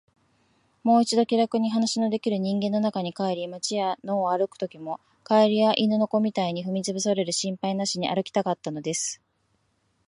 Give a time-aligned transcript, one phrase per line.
[0.81, 9.21] もう一度、気らくに話のできる人間の中に帰り、街や野を歩くときも、蛙や犬の子みたいに踏みつぶされる心配なしに歩きたかったのです。